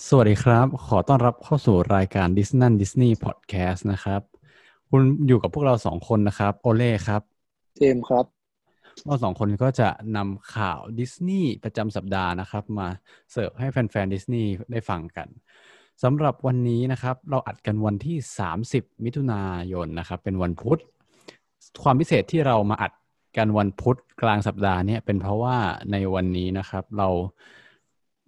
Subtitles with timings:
[0.00, 4.20] สวัสดีครับ ขอต้อนรับเข้าสู่รายการ d i s n e y Disney Podcast นะครับ
[4.90, 7.22] คุณอยู่กับพวกเราสองคนนะครับ โอเล่ครับ
[7.76, 8.24] เจมส์ครับ
[9.04, 12.88] เราสองคนก็จะนำข่าวดิสนีย์ประจำสัปดาห์นะครับ มา
[13.32, 15.28] เสิร์ฟให้แฟนๆดิสนีย์ได้ฟังกัน
[16.02, 18.16] สำหรับวันนี้นะครับ เราอัดกันวันที่
[18.60, 20.80] 30 มิถุนายนนะครับ เป็นวันพุธ
[21.82, 22.92] ความพิเศษที่เรามาอัด
[23.36, 25.56] กันวันพุธกลางสัปดาห์เนี่ยเป็นเพราะว่า
[25.92, 27.08] ในวันนี้นะครับ เรา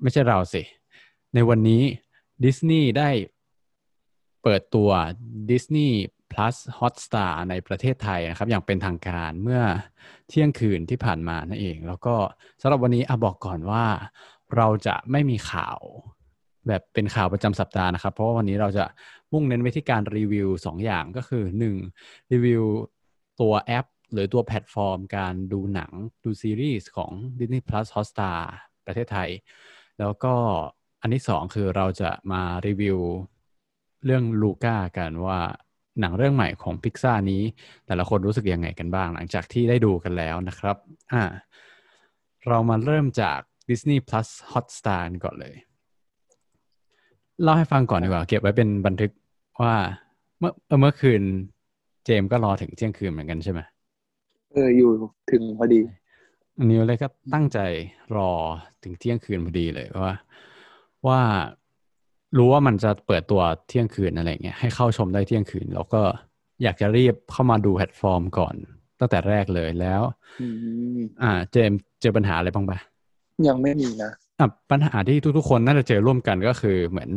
[0.02, 0.62] ไม่ใช่เราสิ
[1.34, 1.82] ในวันนี้
[2.44, 3.10] ดิสนีย์ได้
[4.42, 4.90] เปิดตัว
[5.50, 5.90] Disney
[6.32, 9.62] Plus Hotstar ในประเทศไทยนะครับ อย่างเป็นทางการเมื่อ
[10.28, 12.14] เที่ยงคืนที่ผ่านมานั่นเอง แล้วก็
[12.60, 13.84] สำหรับวันนี้อบอกก่อนว่า
[14.56, 15.78] เราจะไม่มีข่าว
[16.68, 18.84] แบบเป็นข่าวประจำสัปดาห์นะครับ เพราะว่าวันนี้เราจะ
[19.32, 21.44] มุ่งเน้นไปที่การรีวิว 2 อย่างก็คือ
[21.88, 22.32] 1.
[22.32, 22.62] รีวิว
[23.40, 25.92] ตัวแอป หรือตัวแพลตฟอร์ม การดูหนัง
[26.24, 28.40] ดูซีรีส์ของ Disney Plus Hotstar
[28.86, 29.30] ประเทศไทย
[29.98, 30.34] แล้วก็
[31.04, 32.98] อันที่สองคือเราจะมารีวิว
[34.04, 35.40] เรื่อง Luca กันว่า
[36.00, 37.42] หนังเรื่องใหม่ของพิกซ่านี้
[37.86, 40.76] แต่ละคนรู้สึกยังไงกันบ้าง หลังจากที่ได้ดูกันแล้วนะครับ
[41.12, 41.22] อ่า
[42.48, 45.54] เรามาเริ่มจาก Disney Plus Hotstar ก่อนเลย
[47.42, 49.10] เล่าให้ฟังก่อนดีกว่า เก็บไว้เป็นบันทึก
[49.62, 49.74] ว่า
[50.38, 51.22] เมื่อเมื่อคืน
[52.04, 53.60] เจมก็รอถึงเที่ยงคืนเหมือนกันใช่ไหม
[54.52, 54.90] เอออยู่
[55.30, 55.80] ถึงพอดี
[56.58, 57.58] อันนี้เลยก็ตั้งใจ
[58.16, 58.30] รอ
[58.82, 60.14] ถึงเที่ยงคืนพอดีเลยว่า
[61.08, 61.20] ว่า
[62.38, 66.02] รู้ว่ามันจะเปิดตัวเที่ยงคืนอะไรเงี้ยให้เข้าชมได้เที่ยงคืน แล้วก็
[66.62, 68.54] อยากจะรีบเข้ามาดูแพลตฟอร์มก่อน
[69.00, 70.02] ตั้งแต่แรกเลยแล้ว
[71.22, 72.78] อ่า เจมเจอปัญหาอะไรบ้างปะ
[73.48, 77.10] ยังไม่มีนะอะปัญหาที่ทุกๆคนน่าจะเจอร่วมกันก็คือเหมือน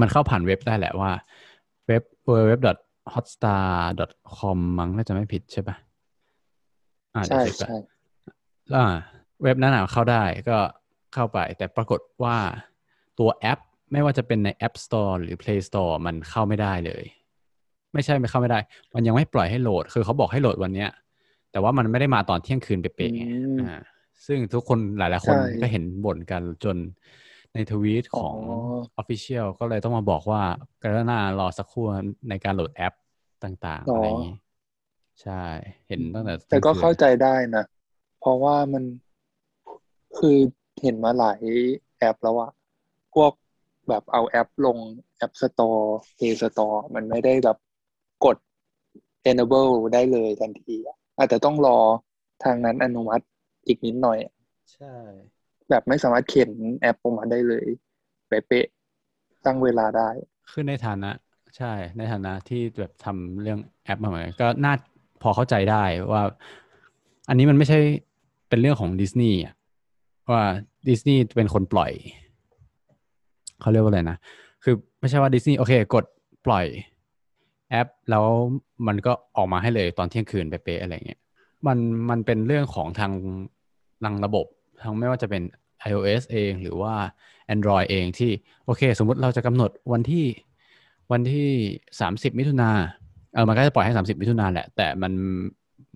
[0.00, 1.10] มันเข้าผ่านเว็บได้แหละว่า
[1.86, 5.76] เว็บ www.hotstar.com มั้งน่าจะไม่ผิดใช่ปะ
[7.14, 7.78] อ่าใช่เดี๋ยวเช็คก่อนใช่
[8.74, 8.86] อ่า
[9.42, 10.58] เว็บนั้นอะเข้าได้ก็
[11.14, 12.36] เข้าไป แต่ปรากฏว่า
[13.18, 13.58] ตัวแอป
[13.92, 17.04] ไม่ว่าจะเป็นใน App Store หรือ Play Store มันเข้าไม่ได้เลย
[17.92, 18.58] ไม่ใช่ไม่เข้าไม่ได้
[18.94, 20.90] มันยังไม่ปล่อยให้โหลด คือเขาบอกให้โหลดวันเนี้ย
[21.52, 23.24] แต่ว่ามันไม่ได้มาตอนเที่ยงคืนเป๊ะๆไง
[23.60, 23.74] อ่า
[24.26, 26.76] ซึ่งทุกคนหลาย ๆ คนก็เห็นบ่นกันจน
[27.54, 28.36] ในทวีตของ
[29.00, 30.42] Official ก็เลยต้องมาบอกว่า
[30.82, 31.84] กรุณารอสักครู่
[32.28, 32.94] ในการโหลดแอป
[33.44, 34.36] ต่าง ๆ อะไรอย่างนี้
[35.22, 35.42] ใช่
[35.88, 37.64] เห็นตั้งแต่ แต่ก็ที่ยงคืนเข้าใจได้นะ
[38.20, 38.84] เพราะว่ามัน
[40.18, 40.36] คือ
[40.82, 41.40] เห็นมาหลาย
[41.98, 42.50] แอปแล้วอะ
[43.14, 43.32] พวก
[43.88, 44.78] แบบเอาแอปลง
[45.24, 45.82] App Store
[46.16, 47.58] Play Store มันไม่ได้แบบ
[48.24, 48.36] กด
[49.30, 51.78] enable ได้เลยทันทีอะอาจจะต้องรอ
[52.44, 53.24] ทางนั้นอนุมัติ
[53.66, 54.18] อีกนิดหน่อย
[54.74, 54.94] ใช่
[55.70, 57.66] แบบไม่สามารถเข็นแอปออกมาได้เลย
[58.28, 60.08] เป๊ะๆตั้งเวลาได้
[60.50, 61.10] คือในฐานะ
[61.56, 64.74] ใช่ ในฐานะที่แบบทำเรื่องแอปมาเหมือนกันก็น่า
[65.22, 66.22] พอเข้าใจได้ว่า
[67.28, 67.78] อันนี้มันไม่ใช่
[68.48, 69.54] เป็นเรื่องของดิสนีย์อะ
[70.30, 70.44] ว่า
[70.88, 71.92] ดิสนีย์เป็นคนปล่อย
[73.60, 74.16] เขาเรียกว่าอะไรนะ
[74.64, 76.04] คือไม่ใช่ว่าดิสนีย์โอเค กด
[76.46, 76.66] ปล่อย
[77.70, 78.24] แอป แล้ว
[78.86, 81.20] มันก็ออกมาให้เลยตอนเที่ยงคืนเป๊ะๆอะไรเงี้ย
[81.66, 81.78] มัน
[82.10, 83.12] มันเป็นเรื่องของทาง
[84.04, 84.46] ทางระบบ
[84.82, 85.42] ทั้งไม่ว่าจะเป็น
[85.88, 86.94] iOS เองหรือว่า
[87.54, 88.30] Android เองที่
[88.64, 90.24] โอเค สมมุติเราจะกำหนดวันที่
[91.12, 91.48] วันที่
[92.00, 92.70] สามสิบมิถุนา
[93.34, 95.12] เออมันก็จะปล่อยให้สามสิบมิถุนาแหละ แต่มัน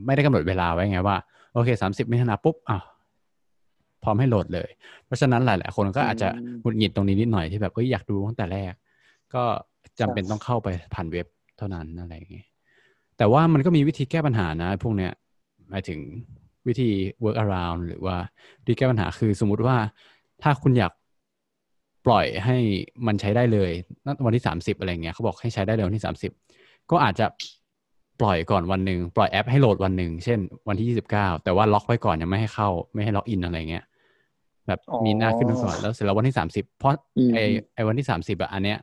[0.07, 1.17] ไม่ได้กำหนดเวลาไว้ไงว่า
[1.53, 2.85] โอเคสามสิบมิถุนาปุ๊บอ้าว
[4.03, 4.69] พร้อมให้โหลดเลย
[5.07, 8.73] เพราะฉะนั้นหลาย ๆ คนก็อาจจะอืมหงุดหงิดตรงนี้นิดหน่อยที่แบบเอ้ยอยากดูตั้งแต่แรก
[9.35, 9.43] ก็
[10.01, 11.27] จำเป็นใช่ต้องเข้าไปผ่านเว็บ
[11.59, 12.47] เท่านั้นอะไรอย่างเงี้ย
[13.19, 15.13] แต่ว่ามันก็มีวิธีแก้ปัญหานะพวกเนี้ย
[15.71, 16.01] หมายถึง
[16.67, 16.91] วิธี
[17.25, 18.17] work around หรือว่า
[18.61, 19.77] วิธีแก้ปัญหาคือสมมุติว่า
[20.43, 20.93] ถ้าคุณอยาก
[22.07, 22.57] ปล่อยให้
[23.07, 23.71] มันใช้ได้เลย
[24.07, 26.33] ณวันที่สามสิบอะไรเงี้ยเขาบอกให้ใช้ได้เลยวันที่สามสิบ
[26.91, 27.27] ก็อาจจะ
[28.21, 33.85] ปล่อยก่อนวันหนึ่งปล่อยแอปให้โหลดวันหนึ่งเช่นวันที่ยี่สิบเก้าแต่ว่าล็อกไว้ก่อนยังไม่ให้เข้าไม่ให้ล็อกอินอะไรเงี้ย
[34.67, 37.39] แบบอ๋อมีหน้าขึ้นมาก่อนแล้วเสร็จแล้ววันที่สามสิบเพราะอืมไอ
[37.75, 38.79] ไอวันที่สามสิบอะอันเนี้ย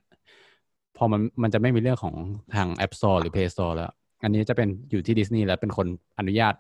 [0.98, 2.16] พอมันมันจะไม่มีเรื่องของ
[2.56, 3.92] ทาง App Store หรือ Play Store แล้ว
[4.24, 5.88] อันนี้จะเป็นอยู่ที่ดิสนีย์แล้วเป็นคน
[6.20, 6.54] อนุญาต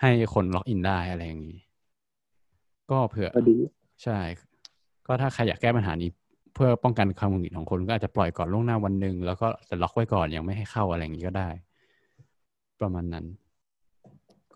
[0.00, 1.58] ให้คนล็อกอินได้อะไรอย่างนี้
[2.90, 3.56] ก็เผื่อพอดี
[4.02, 4.18] ใช่
[5.06, 6.10] ก็ถ้าใครอยากแก้ปัญหานี้
[6.54, 11.48] เพื่อป้องกันความหงุดหงิดของคนก็อาจจะปล่อยก่อนล่วงหน้าวันหนึ่งแล้วก็จะล็อกไว้ก่อนยังไม่ให้เข้าอะไรอย่างนี้ก็ได้
[12.80, 13.26] ประมาณนั้น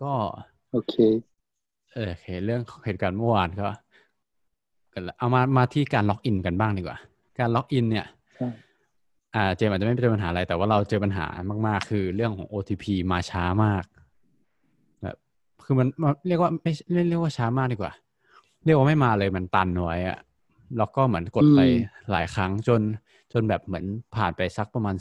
[0.01, 0.13] ก็
[0.71, 0.95] โอเค
[1.93, 3.67] เออโอเค เรื่องเหตุการณ์เมื่อวานก็
[4.93, 6.97] กันละเอามามาที่การล็อกอินกันบ้างดีกว่า
[7.39, 8.05] การล็อกอินเนี่ย
[8.35, 8.47] ใช่
[9.35, 11.25] อ่าเจมส์อาจจะไม่เจอปัญหาอะไร แต่ว่าเราเจอปัญหา
[11.67, 13.83] มาก ๆ คือเรื่องของ OTP มาช้ามาก
[15.01, 15.15] แบบ
[15.63, 17.93] คือมันมันเรียกว่าไม่ไม่เรียกว่าช้ามากดีกว่า
[18.65, 20.17] เรียกว่าไม่มาเลยมันตันไว้อะ
[20.77, 22.81] แล้วก็เหมือนกดไปอืมหลายครั้งจน
[23.33, 23.85] จนแบบเหมือน
[24.15, 24.95] ผ่านไปสักประมาณ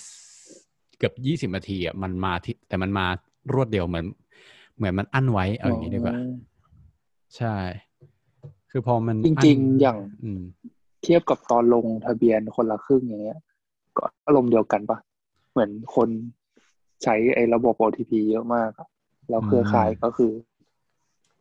[0.98, 3.06] เกือบยี่สิบนาทีอะมันมาที่แต่มันมา
[3.52, 4.06] รวดเดียวเหมือน
[4.76, 6.16] เหมือนมันอั้นไว้เอาอย่างนี้ดีกว่า
[7.36, 7.56] ใช่
[8.70, 10.42] คือพอมันจริงๆอย่างอืม
[11.02, 13.40] เทียบกับตอนลงทะเบียนคนละครึ่งอย่างเงี้ย
[13.96, 14.98] ก็อารมณ์เดียวกันปะ
[15.52, 16.08] เหมือนคน
[17.02, 18.88] ใช้ไอ้ระบบ OTP เยอะมากอะ
[19.28, 20.32] แล้วเครือข่ายก็คือ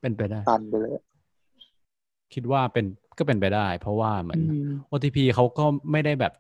[0.02, 0.92] เป็นไปได้ตันไปเลย
[2.34, 2.86] คิดว่าเป็น
[3.18, 6.34] ก็เป็นไปได้ เพราะว่าเหมือนอืม OTP เขาก็ไม่ได้แบบ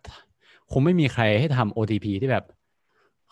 [0.71, 2.45] คงไม่มีใครให้ทำ OTP ที่แบบ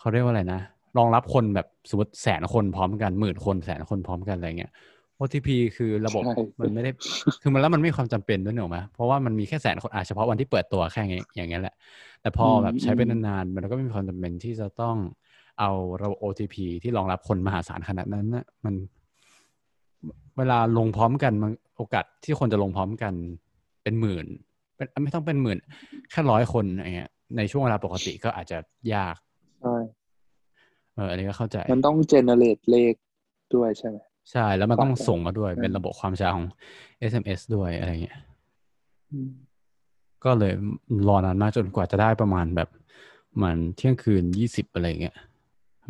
[0.02, 0.60] เขาเรียกว่าอะไรนะ
[0.98, 4.72] รองรับคนแบบสมมติแสนคนพร้อมกันหมื่นคนแสนคนพร้อมกันอะไรเงี้ย
[5.18, 6.90] OTP คือระบบใช่มันไม่ได้
[7.42, 11.74] คือมันแล้วมันไม่มีความจำเป็นด้วยหนูไหมเพราะว่ามันมีแค่แสนคนอาเฉพาะวันที่เปิดตัวแค่อย่างเงี้ยอย่างเงี้ยแหละ
[12.22, 14.96] แต่พอแบบใช้ไปนานๆมันก็ไม่มีความจำเป็นที่จะต้อง
[15.60, 15.70] เอา
[16.02, 18.74] ระบบ OTP ที่รองรับคนมหาศาลขนาดนั้นนะมัน
[20.38, 23.12] เวลาลงพร้อมกันมันโอกาสที่คนจะลงพร้อมกัน
[23.82, 24.26] เป็นหมื่น
[24.76, 25.58] เป็นไม่ต้องเป็นหมื่น
[26.10, 28.58] แค่ร้อยคนอย่างเงี้ยในช่วงเวลาปกติก็อาจจะ
[28.94, 29.16] ยาก
[29.62, 29.76] ใช่
[30.94, 32.94] เอออันนี้ก็เข้าใจ มันต้องเจเนเรตเลข
[33.54, 33.96] ด้วยใช่ไหม
[34.30, 36.46] ใช่ แล้วมันต้องฝากไว้ส่งมาด้วยอืมเป็นระบบความช้าของ
[37.10, 38.18] SMS ด้วยอะไรเงี้ย
[39.12, 39.30] อืม
[40.24, 40.52] ก็เลย
[41.08, 42.68] รอนานมากจนกว่าจะได้ประมาณแบบ
[43.36, 45.16] เหมันเที่ยงคืนยี่สิบอะไรเงี้ย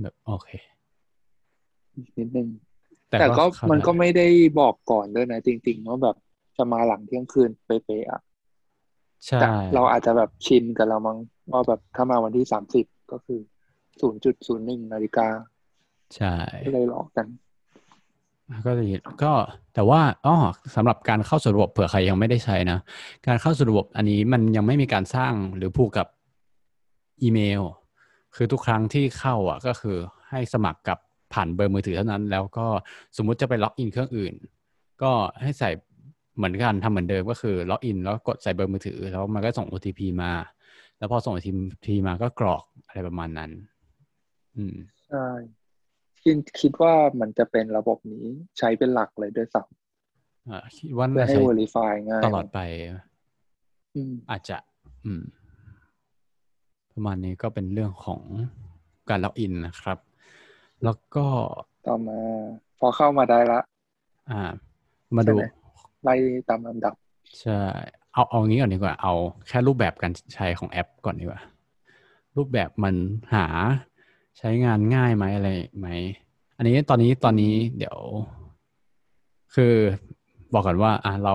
[0.03, 0.49] แบบโอเค
[1.95, 2.49] อีกนิดนึง
[3.09, 4.27] แต่แต่ก็เข้ามันก็ได้ไม่ได้
[4.61, 6.17] บอกก่อนด้วยนะจริงๆว่าแบบ
[6.57, 8.21] จะมาหลังเที่ยงคืนเป๊ะๆอะ
[9.27, 11.19] ใช่แต่เราอาจจะแบบชินกับเรามั้ง
[11.53, 13.41] ว่าแบบถ้ามาวันที่สามสิบก็คือ
[14.01, 15.29] ศูนย์จุดศูนย์หนึ่งนาฬิกา
[16.17, 16.35] ใช่
[16.67, 17.27] ก็เลยหลอกกัน
[18.67, 19.33] ก็จะเห็นก็
[19.75, 20.37] แต่ว่าอ๋อ
[20.75, 22.79] สำหรับการเข้าสู่ระบบเผื่อใครยังไม่ได้ใช้นะ
[23.27, 26.07] การเข้าสู่ระบบอันนี้มันยังไม่มีการสร้างหรือผูกกับ
[27.23, 27.63] อีเมล
[28.37, 29.97] คือทุกครั้งที่เข้าอะ ก็คือ
[30.31, 30.99] ให้สมัครกับ
[31.33, 32.67] ผ่านเบอร์มือถือเท่านั้น แล้วก็
[33.17, 34.35] สมมุติจะไป login เครื่องอื่น
[35.03, 35.13] ก็
[35.43, 35.71] ให้ใส่
[36.37, 40.33] เหมือนกันทำเหมือนเดิมก็คือ login แล้วกดใส่เบอร์มือถือ แล้วมันก็ส่ง OTP มา
[40.99, 43.72] แล้วพอส่ง OTP มาก็กรอกอะไรประมาณนั้นอืม
[45.09, 45.27] ใช่
[46.23, 48.27] คิดคิดว่ามันจะเป็นระบบนี้
[48.59, 49.63] ใช้เป็นหลักเลยด้วยซ้ำ
[50.49, 52.59] อ่าคิดว่าน่าเพื่อให้ใช้ verify ง่ายตลอดไป
[53.95, 54.59] อืมอาจจะ
[55.05, 55.23] อืม
[56.93, 58.21] ประมาณนี้ก็เป็นเรื่องของ
[59.09, 59.99] การล็อกอินนะครับ
[60.85, 61.27] แล้วก็
[61.87, 62.19] ต่อมา
[62.79, 63.61] พอเข้ามาได้ละ
[64.31, 64.43] อ่า
[65.17, 65.45] มาดูใช่ไหม
[66.05, 66.15] ไล่
[66.49, 66.95] ตามลำดับ
[67.41, 67.61] ใช่
[68.13, 69.15] เอาเอางี้ก่อนดีกว่า เอา
[69.49, 71.41] แค่รูปแบบการใช้ของแอปก่อนดีกว่า
[72.37, 72.95] รูปแบบมัน
[73.35, 73.47] หา
[74.39, 75.89] ใช้งานง่ายไหมอะไรไหม
[76.57, 77.99] อันนี้ตอนนี้ตอนนี้เดี๋ยว
[79.55, 79.75] คือ
[80.53, 81.35] บอกก่อนว่า อะเรา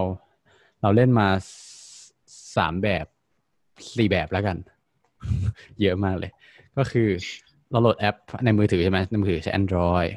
[0.81, 1.47] เราเล่นมาส
[2.57, 3.05] สามแบบ
[3.97, 4.57] สี่แบบแล้วกัน
[5.81, 6.31] เยอะมากเลย
[6.77, 7.07] ก็คือ
[7.71, 8.15] เราโหลดแอป
[8.45, 10.09] ในมือถือใช่ไหมในมือถือใช้ Android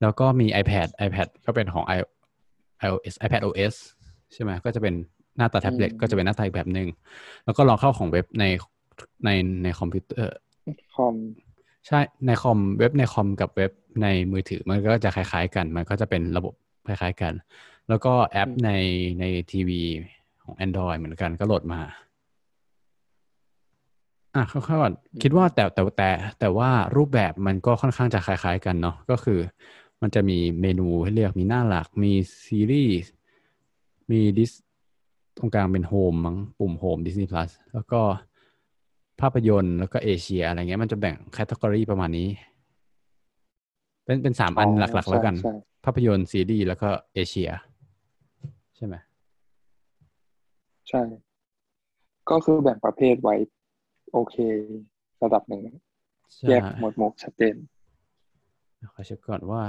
[0.00, 1.98] แล้วก็มี iPad iPad ก็เป็นของ i
[2.86, 3.74] iOS iPad OS
[4.32, 4.94] ใช่ไหมก็จะเป็น
[5.36, 6.88] หน้าตาแท็บเล็ตอืมก็จะเป็นหน้าตาอีกแบบหนึ่ง
[7.44, 8.44] แล้วก็ลองเข้าของเว็บใน
[9.24, 9.30] ใน
[9.62, 10.34] ในคอมพิวเตอร์
[10.94, 11.14] คอม
[11.86, 13.72] ใช่ในคอมเว็บในคอมกับเว็บ
[14.02, 16.54] ในมือถือมันก็จะคล้าย ๆ กัน มันก็จะเป็นระบบ
[16.86, 17.32] คล้าย ๆ กัน
[17.88, 18.70] แล้วก็แอปอืมใน
[19.20, 19.82] ในทีวี
[20.42, 21.80] ของ Android เหมือนกันก็โหลดมา
[24.34, 26.10] อะคร่าวๆก่อนคิดว่าแต่แต่แต่
[26.40, 29.40] แต่ว่ารูปแบบมันก็ค่อนข้างจะคล้าย ๆ กันเนาะก็คือ
[30.02, 32.12] มันจะมีเมนูให้เลือกมีหน้าหลักมี
[32.44, 33.12] ซีรีส์
[34.10, 34.52] มีดิส
[35.36, 38.00] ตรงกลางเป็นโฮมมั้งปุ่มโฮม Disney Plus แล้วก็
[39.20, 42.28] ภาพยนตร์แล้วก็เอเชียอะไรเงี้ยมันจะแบ่ง category ประมาณนี้
[44.04, 45.54] เป็นเป็นสามอันอ๋อหลัก ๆ แล้วกันใช่ใช่
[45.84, 47.50] ภาพยนตร์ซีรีส์แล้วก็เอเชีย
[48.76, 48.94] ใช่ไหม
[50.88, 51.02] ใช่
[52.30, 53.34] ก็คือแบ่งประเภทไว้
[54.12, 54.36] โอเค
[55.22, 55.62] ระดับหนึ่ง
[56.34, 57.56] ใช่แยกหมวดหมู่ชัดเจน
[58.92, 59.62] ขอเช็คก่อนว่า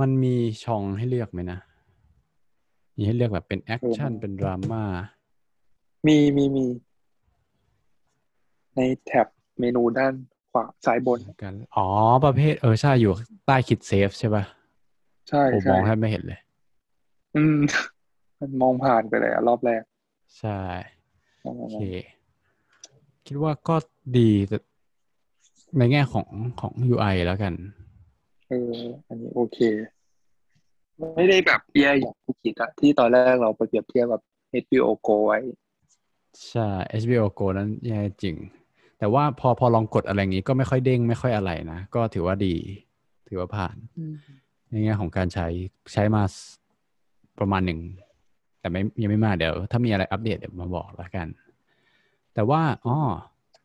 [0.00, 1.58] มันมีช่องให้เลือกไหมนะ
[2.96, 4.82] มีให้เลือกแบบเป็นแอคชั่นเออเป็นดราม่า
[6.06, 6.64] มีมีมี
[8.78, 9.26] ในแท็บ
[9.60, 10.14] เมนูด้าน
[10.52, 11.88] ขวาซ้ายบนกันอ๋อ
[12.24, 13.12] ประเภทเออใช่อยู่
[13.46, 14.44] ใต้คิดเซฟใช่ป่ะ
[15.28, 16.40] ใช่ผมมใช่องแทบไม่เห็นเลย
[17.36, 17.58] อืม
[18.40, 19.82] มันมองผ่านไปเลยอะรอบแรก
[20.38, 20.60] ใช่
[21.42, 21.78] โอเค
[23.26, 23.76] คิดว่าก็
[24.18, 24.58] ดีแต่
[25.78, 26.26] ในแง่ของ
[26.60, 27.54] ของ UI แล้วกัน
[28.48, 28.72] เออ
[29.06, 29.58] อันนี้โอเค
[31.16, 34.20] ไม่ได้แบบแย่อย่างที่คิดอะที่ตอนแรกเราไปเปรียบเทียบกับ
[34.64, 35.38] HBO Go ไว้
[36.48, 36.68] ใช่
[37.02, 38.36] HBO Go นั้นแย่จริง
[38.98, 42.54] แต่ว่าพอพอลองกดอะไรอย่างนี้ก็ไม่ค่อยเด้งไม่ค่อยอะไรนะ ก็ถือว่าดี
[43.28, 43.76] ถือว่าผ่าน
[44.70, 45.46] ในแง่ของการใช้
[45.92, 46.22] ใช้มา
[47.38, 47.80] ประมาณหนึ่ง
[48.60, 51.26] แต่ไม่ยังไม่มากเดี๋ยว ถ้ามีอะไรอัปเดตเดี๋ยวมาบอกแล้วกัน
[52.34, 52.96] แต่ว่าอ๋อ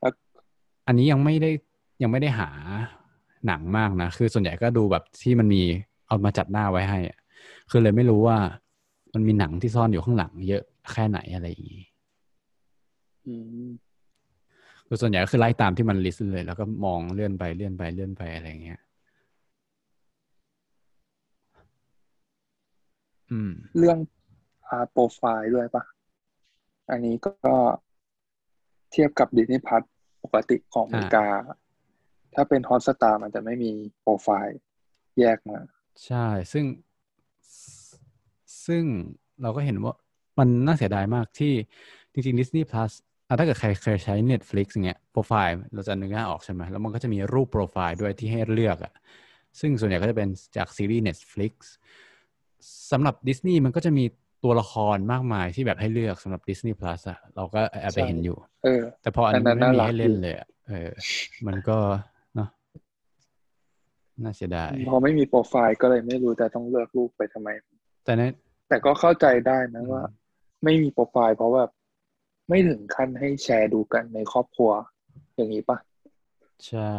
[0.02, 0.14] ครับ
[0.88, 1.52] อันนี้ยังไม่ได้
[2.02, 2.50] ยังไม่ได้หา
[3.48, 5.62] หนังมากนะ คือส่วนใหญ่ก็ดูแบบที่มันมี
[6.08, 7.18] เอามาจัดหน้าไว้ให้อะ
[7.70, 8.38] คือเลยไม่รู้ว่า
[9.14, 11.84] มันมีหนังที่ซ่อนอยู่ข้างหลังเยอะแค่ไหนอะไรอย่างนี้
[13.28, 13.34] อื
[13.68, 13.70] ม
[14.94, 18.80] คือส่วนใหญ่ก็คือไล่ตามที่มัน list เลย แล้วก็มองเลื่อนไปเลื่อนไปเลื่อนไปอะไรอย่างเงี้ย
[23.32, 23.98] อืม เรื่อง
[24.70, 25.84] art profile ด้วยปะ
[26.92, 27.56] อันนี้ก็
[28.92, 29.82] เทียบกับดิสนีย์พัท
[30.24, 31.26] ปกติของอเมริกา
[32.34, 33.72] ถ้าเป็นฮอตสตาร์มันจะไม่มี
[34.02, 34.60] โปรไฟล์
[35.20, 35.60] แยกมา
[36.06, 36.66] ใช่ ซึ่ง
[38.66, 38.84] ซึ่ง
[39.42, 39.94] เราก็เห็นว่า
[40.40, 41.54] มันน่าเสียดายมากที่
[42.12, 42.94] จริงๆ Disney Plus
[43.28, 48.94] อะถ้าเกิดใครเคยใช้ Netflix อย่างเงี้ยโปรไฟล์เราจะนึกหน้าออกใช่ไหมแล้วมันก็จะมีรูปโปรไฟล์ด้วยที่ให้เลือกอะ
[49.60, 51.54] ซึ่งส่วนใหญ่ก็จะเป็นจากซีรีส์ Netflix
[52.92, 54.06] สำหรับ Disney มันก็จะมี
[54.44, 60.90] ตัวละครมากมายที่แบบให้เลือกสำหรับ Disney Plus อะเราก็แอบไปเห็นอยู่เออแต่พออันอันนั้นี้นไม่มีน่ารักให้เล่นดีเลยอะเออ
[61.48, 61.78] มันก็
[62.36, 62.50] เนาะ
[64.24, 67.50] น่าเสียดายพอไม่มีโปรไฟล์ก็เลยไม่รู้จะต้องเลือกรูปไปทำไม
[68.06, 68.24] แต่ใน
[68.70, 70.04] แต่ก็เข้าใจได้นะอืมว่า
[70.64, 71.64] ไม่มีโปรไฟล์เพราะว่า
[72.48, 74.72] ไม่ถึงขั้นให้แชร์ดูกันในครอบครัว
[75.36, 75.78] อย่างนี้ปะ
[76.68, 76.94] ใช่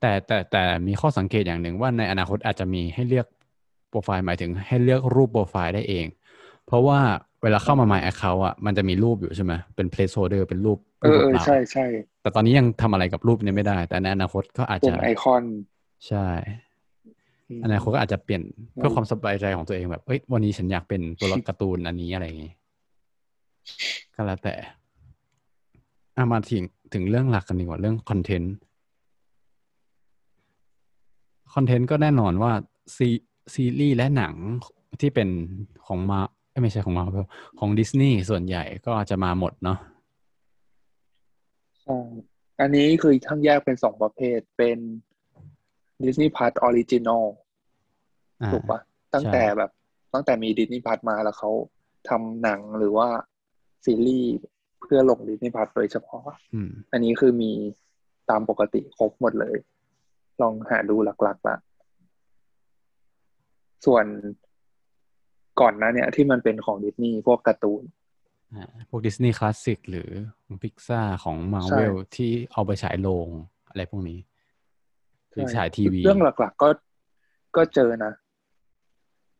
[0.00, 3.26] แต่แต่แต่มีข้อสังเกตอย่างหนึ่งว่าในอนาคตอาจจะมีให้เลือก
[3.88, 6.06] โปรไฟล์หมายถึงให้เลือกรูปโปรไฟล์ได้เอง
[6.66, 7.00] เพราะว่า
[7.42, 11.84] เวลาเข้ามา My Account อะมันจะมีรูปอยู่ใช่ไหมเป็น placeholder เป็นรูปเอรูปอเออเปล่าใช่ใช่
[12.22, 15.44] แต่ตอนนี้ยังทำอะไรกับรูปนี้ไม่ได้ แต่ในอนาคตก็อาจเป็จะนไอคอน
[16.08, 16.26] ใช่
[17.50, 18.42] อืมอนาคตก็อาจจะเปลี่ยน
[18.76, 22.52] เพื่ออืมความสบายใจของตัวเองแบบเอ้ยวันนี้ฉันอยากเป็นตัวละการ์ตูนอันนี้อะไรอย่างงี้
[24.14, 24.54] ก็แล้วแต่
[26.16, 28.54] อะมาถึงถึงเรื่องหลักกันดีกว่าเรื่องคอนเทนต์
[31.54, 32.52] คอนเทนต์ก็แน่นอนว่า
[32.96, 33.08] ซี
[33.54, 34.34] ซีรีส์และหนัง
[35.00, 35.28] ที่เป็น
[35.86, 37.04] ของมาเอ้ยไม่ใช่ของมา
[37.58, 39.78] ของดิสนีย์ส่วนใหญ่ก็จะมาหมดเนาะ
[41.82, 41.98] ใช่
[42.60, 44.78] อันนี้คือทั้งแยกเป็นสองประเภทเป็น
[46.02, 47.24] Disney Plus Original
[48.42, 48.80] อ่าถูกปะ
[49.14, 49.70] ตั้งแต่แบบ
[50.14, 51.50] ตั้งแต่มี Disney Plus มาแล้วเขา
[52.08, 53.08] ทำหนังหรือว่า
[53.84, 54.32] ซีรีส์
[54.82, 56.24] เพื่อลง Disney Plus โดยเฉพาะ
[56.54, 57.52] อืมอันนี้คือมี
[58.30, 59.56] ตามปกติครบหมดเลย
[60.40, 61.56] ลองหาดูหลักๆละ
[63.86, 64.06] ส่วน
[65.60, 67.82] ก่อนหน้าเนี่ยที่มันเป็นของดิสนีย์พวกการ์ตูน
[68.54, 70.10] อ่าพวกดิสนีย์คลาสสิกหรือ
[70.44, 73.28] ของพิกซาของมาใช่เวลที่เอาไปฉายโรง
[73.68, 74.18] อะไรพวกนี้
[75.30, 76.68] หรือฉายทีวี เรื่องหลัก ๆ ก็
[77.56, 78.12] ก็เจอนะ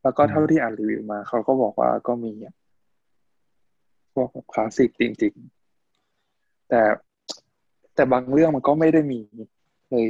[0.02, 2.54] แล้วก็อืมเท่าที่อ่านรีวิวมา เขาก็บอกว่าก็มีอะ
[4.14, 5.34] พวกคลาสสิกจริง
[6.00, 6.82] ๆ แต่
[7.94, 9.20] แต่บางเรื่องมันก็ไม่ได้มี
[9.90, 10.06] เลย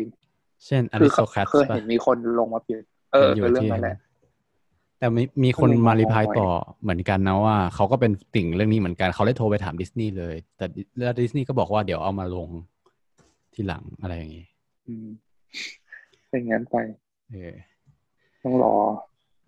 [0.67, 2.83] เช่นอคืริอสโตคัตเคยเห็นมีคนลงมาเปลี่ยน
[3.13, 3.97] เอออยู่คือเรื่องที่นั้นแหละ
[4.99, 6.49] แต่มีมีคนก็เลยมารีมองพายไว้ต่อ
[6.83, 12.49] เหมือนกันนะว่าเขาก็เป็นติ่งเรื่องนี้เหมือนกันเขาเลยโทรไปถามดิสนีย์เลย แต่แล้วดิสนีย์ก็บอกว่าเดี๋ยวเอามาลง
[13.55, 14.47] ทีหลังอะไรอย่างงี้
[14.87, 15.07] อืม
[16.29, 16.77] เป็นงั้นไป
[17.33, 17.55] เออ
[18.43, 18.75] ต้องรอ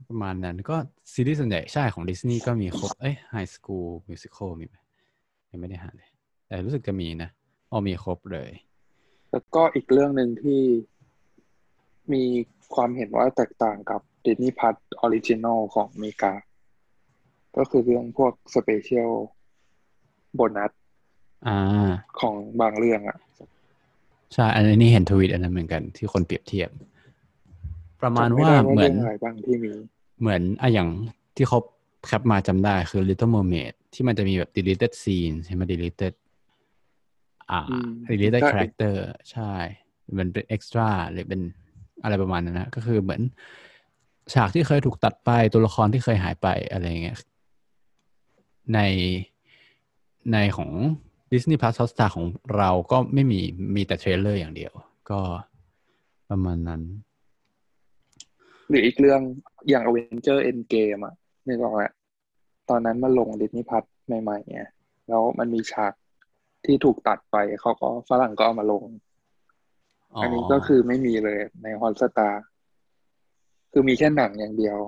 [0.09, 0.77] ประมาณนั้นก็
[1.13, 4.77] ซีรีส์ส่วนใหญ่ใช่ของดิสนีย์ก็มีครบ เอ้ย High School Musical มีไหม
[5.51, 6.09] ยังไม่ได้หาเลย
[6.47, 7.31] แต่รู้สึกจะมีนะ
[7.71, 8.51] อ๋อมีครบเลย
[9.31, 10.61] แล้วก็อีกเรื่องหนึ่งที่
[12.13, 12.25] มี
[12.75, 16.33] ความเห็นว่าแตกต่างกับ Disney Plus Original ของอเมริกา
[17.57, 19.13] ก็คือเรื่องพวก special
[20.35, 20.73] bonus
[21.47, 23.19] อ่าของบางเรื่องอะ
[24.35, 26.69] ใช่ อันนี้เห็นทวีตอันนั้นเหมือนกันที่คนเปรียบเทียบ
[28.03, 29.73] ประมาณจำไว่าได้เหมือนรื่องอะไรบ้างที่มี
[30.21, 30.89] เหมือนอะอย่าง
[31.37, 31.59] ที่เขา
[32.07, 36.15] แคปมาจำได้คือ Little Mermaid ที่มันจะมีแบบ deleted scene ใช่ไหม deleted
[37.51, 38.97] อ่าอืม deleted ก็ character
[39.31, 39.53] ใช่
[40.19, 41.41] มันเป็น extra หรือเป็น
[42.03, 43.23] อะไรประมาณนั้นนะ ก็คือเหมือน
[44.35, 47.19] ฉากที่เคยถูกตัดไปตัวละครที่เคยหายไปอะไรเงี้ย
[48.75, 48.81] ใน
[50.33, 50.71] ในของ
[51.33, 52.27] Disney Plus Hotstar ของ
[52.57, 53.41] เราก็ไม่มี
[53.75, 54.73] มีแต่ trailer อย่างเดียว
[55.11, 55.21] ก็
[56.31, 56.83] ประมาณนั้น
[58.69, 59.21] หรืออีกเรื่อง
[59.69, 61.15] อย่าง Avenger Endgame อะ
[61.47, 61.83] นึกออกไหม
[62.71, 63.85] ตอนนั้นมาลง Disney Plus
[64.23, 64.61] ใหม่ๆไง
[65.09, 65.93] แล้วมันมีฉาก
[66.65, 68.85] ที่ถูกตัดไปเขาก็ฝรั่งก็เอามาลง
[70.23, 72.43] อันนี้ก็คือไม่มีเลยในฮอ t สตาร์
[73.73, 74.79] คือมีแค่หนังอย่างเดียว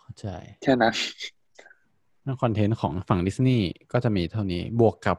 [0.00, 0.26] เข้าใจ
[0.62, 0.94] แค่นั้น
[2.22, 5.16] เรื่องคอนเทนต์ของฝั่งดิสนีย์ก็จะมีเท่านี้บวกกับ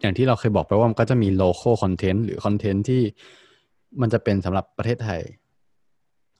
[0.00, 3.02] อย่างที่เราเคยบอกไปว่ามันก็จะมีโล c a l คอนเทนต์หรือคอนเทนต์ที่
[4.00, 5.20] มันจะเป็นสำหรับประเทศไทย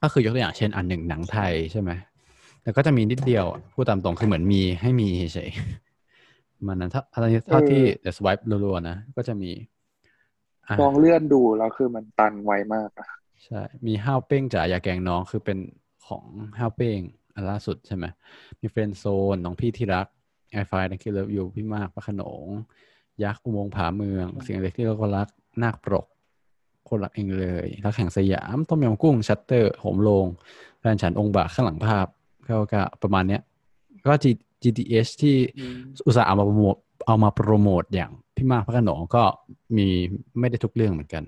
[0.04, 1.90] ก็คือยกตัวอย่างเช่นอันหนึ่งหนังไทยใช่ไหม
[2.62, 9.50] แต่ก็จะมีนิดเดียวอะพูดตามตรงคือเหมือนมีให้มีเฉยๆมันนั้นถ้าถ้าเท่าที่เดี๋ยวสวายรัวๆนะ ก็จะมี
[10.66, 13.08] อะลองเลื่อนดูแล้วคือมันตันไวมากอะ
[13.44, 15.58] ใช่ มีห้าวเป้งจ๋ายาแกงน้องคือเป็น
[16.06, 16.24] ของ
[16.58, 16.98] ห้าวเป้ง
[17.34, 18.04] อันล่าสุดใช่ไหม
[18.60, 20.06] มี Friend Zone น้องพี่ที่รัก
[20.52, 22.46] ไอฟายแต๊งกิ้วเลิฟยู้พี่มากพระโขนง
[23.24, 25.28] ยักษ์อุโมงค์ผาเมืองสิ่งเล็กเล็กที่เรียกว่ารัก
[25.62, 26.06] นาคปรก
[26.88, 30.26] คนรักเองเลยรักแห่งสยามต้มยำกุ้งชัตเตอร์โหมโรง
[30.80, 32.06] แฟนฉันองค์บากข้างหลังภาพ
[32.48, 33.42] ก็กะประมาณเนี้ย
[34.06, 34.26] ก็ G
[34.62, 35.36] GTH ที่
[36.06, 36.76] อุตส่าห์เอามาโปรโมท
[37.06, 39.22] เอามาโปรโมทอย่างพี่มากพระโขนงก็
[39.76, 39.86] มี
[40.38, 41.24] ไม่ได้ทุกเรื่องเหมือนกัน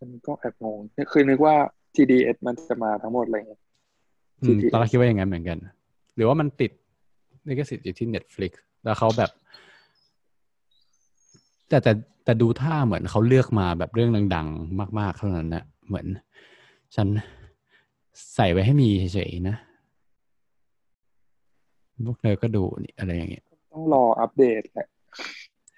[0.00, 0.78] มันก็แอบงง
[1.12, 1.56] คือนึกว่า
[1.94, 3.52] TDS มันจะมาทั้งหมดเลยไง
[4.42, 5.58] อืม GTS ตอนแรกคิดว่าอย่างนั้นเหมือนกัน
[6.16, 6.70] หรือว่ามันติด
[7.48, 8.52] ลิขสิทธิ์อยู่ที่ Netflix
[8.84, 9.30] แล้วเขาแบบ
[11.72, 11.92] แต่แต่
[12.24, 16.06] แต่ดูท่าเหมือนเขาเลือกมาแบบเรื่องดัง ๆ มากๆเท่านั้นนะเหมือน
[16.96, 17.08] ฉัน
[18.34, 19.56] ใส่ไว้ให้มีเฉยๆนะ
[22.06, 24.88] พวกเธอก็ดูนี่อะไรอย่างเงี้ย ต้องรออัปเดตแหละ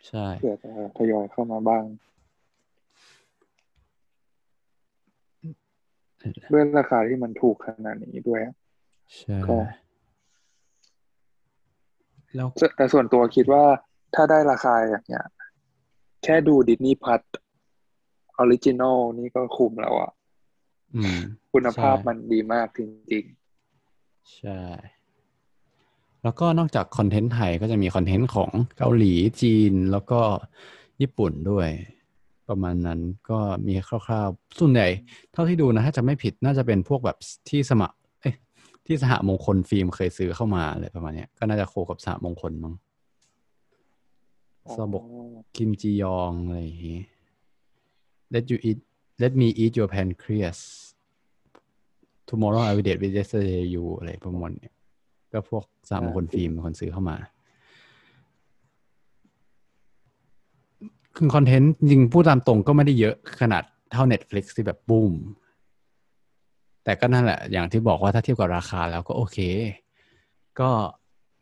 [0.08, 1.84] ใช่เผื่อจะทยอยเข้ามาบ้าง
[6.52, 8.40] ด้วยราคาที่มันถูกขนาดนี้ด้วย
[9.18, 9.56] ใช่ก็
[12.34, 13.64] แล้วแต่ส่วนตัวคิดว่า
[14.14, 15.24] ถ้าได้ราคาอย่างเงี้ย
[16.24, 17.20] แค่ดู Disney Plus
[18.38, 20.10] Original นี่ก็คุ้มแล้วอะ
[20.96, 21.18] อืม
[21.52, 22.80] คุณภาพใช่มันดีมากจ
[23.12, 23.24] ริง
[24.36, 24.60] ใช่
[26.22, 29.12] แล้วก็นอกจากคอนเทนต์ไทยก็จะมีคอนเทนต์ของเกาหลี
[29.42, 30.20] จีนแล้วก็
[31.00, 31.68] ญี่ปุ่นด้วย
[32.48, 33.00] ประมาณนั้น
[33.30, 34.88] ก็มีคร่าวๆ ส่วนใหญ่
[35.32, 37.16] เท่าที่ดูนะถ้าจะไม่ผิดน่าจะเป็นพวกแบบ
[37.50, 38.36] ที่สมัครเอ๊ะ
[38.86, 42.93] ที่สหมงคลฟิล์มเคยซื้อเข้ามาอะไรประมาณเนี้ยก็น่าจะโคกับสหมงคลมั้งๆ
[44.72, 45.04] ซอบก
[45.56, 47.00] คิมจียอง อะไรอย่างงี้
[48.34, 48.78] Let you eat
[49.22, 50.60] Let me eat your pancreas
[52.28, 54.74] Tomorrow I will date with yesterday you อะไรประมาณเนี้ย
[55.32, 57.16] ก็พวกสามคนฟิล์มคนซื้อเข้ามา
[61.16, 65.14] คือคอนเทนต์จริงพูดตามตรงก็ไม่ได้เยอะขนาดเท่า Netflix ที่แบบบูม
[66.84, 69.38] แต่ก็นั่นแหละ อย่างที่บอกว่าถ้าเทียบกับราคาแล้วก็โอเค
[70.60, 70.70] ก็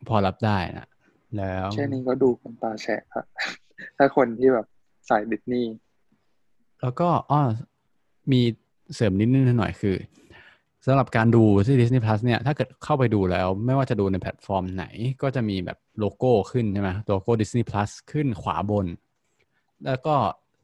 [0.07, 0.87] พอรับได้นะ
[1.37, 3.25] แล้วแค่นี้ก็ดูเป็นตาแฉะอะ
[3.97, 4.65] ถ้าคนที่แบบ
[5.09, 5.73] สายดิสนีย์
[6.81, 7.41] แล้วก็อ้อ
[8.31, 8.41] มี
[8.95, 9.95] เสริมนิดนึงหน่อยคือ
[10.85, 14.85] สำหรับการดูที่ Disney Plus เนี่ย ถ้าเกิดเข้าไปดูแล้ว ไม่ว่าจะดูในแพลตฟอร์มไหน
[15.21, 18.87] ก็จะมีแบบโลโก้ขึ้นใช่ไหมโลโก้ Disney Plus ขึ้นขวาบน
[19.85, 20.15] แล้วก็